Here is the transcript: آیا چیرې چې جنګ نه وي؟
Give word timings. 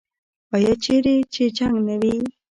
آیا 0.55 0.73
چیرې 0.83 1.15
چې 1.33 1.43
جنګ 1.57 1.75
نه 1.87 1.95
وي؟ 2.01 2.15